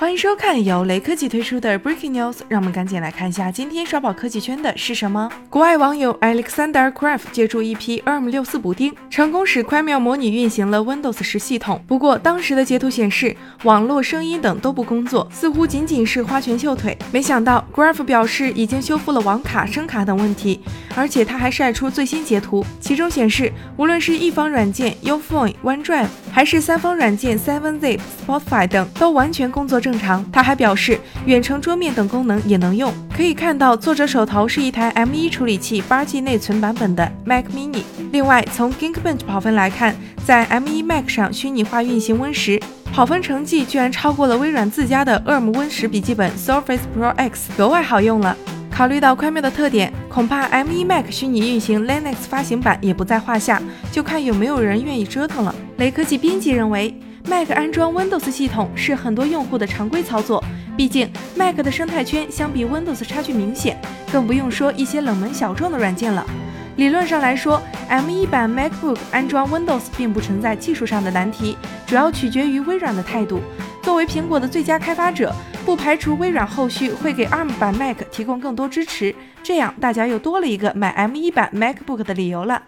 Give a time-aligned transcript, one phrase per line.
[0.00, 5.28] 欢迎收看由雷科技推出的 Breaking News，让我们赶紧来看一下今天刷爆科技圈的是什么。
[5.50, 11.82] 国外网友 Alexander Craft 借助一批 ARM64 补丁，成功使 Chromium 模拟运行了 Windows 十系统。
[11.88, 16.96] 不过当时的截图显示，网络、声音等都不工作，似乎仅仅是花拳绣腿。
[17.10, 20.60] 没想到 Craft 表示已经修复了网卡、声卡等问题，
[20.94, 29.87] 而且他还晒出最新截图，其中显示无论是一方软件 Uphone、OneDrive，还是三方软件 SevenZip、Spotify 等，都完全工作正。
[29.90, 30.22] 正常。
[30.30, 32.92] 他还表示，远程桌面等功能也能用。
[33.16, 37.82] 可以看到，作者手头是一台 M1 处理器八 G 内存版本的 Mac Mini。
[38.12, 39.96] 另外，从 Geekbench 跑分来看，
[40.26, 42.60] 在 M1 Mac 上虚拟化运行 Win 十，
[42.92, 48.36] 跑分成绩居然超过了微软自家的 ARM Win 十笔记本 Surface Pro X，格外好用了。
[48.78, 53.60] 考虑到快妙的特点，恐怕 M1 Mac 虚拟运行 Linux 发行版也不在话下，
[53.90, 55.52] 就看有没有人愿意折腾了。
[55.78, 56.94] 雷科技编辑认为。
[57.28, 60.42] Mac 安装 Windows 系统是很多用户的常规操作，
[60.76, 63.76] 毕竟 Mac 的生态圈相比 Windows 差距明显，
[64.12, 66.24] 更不用说一些冷门小众的软件了。
[66.76, 73.40] 理论上来说，M1 版 MacBook 安装 Windows 并不存在技术上的难题，主要取决于微软的态度。
[73.82, 75.34] 作为苹果的最佳开发者，
[75.68, 82.62] 不排除微软后续会给 ARM 版 Mac 提供更多支持，这样大家又多了一个买 M1 版 MacBook 的理由了。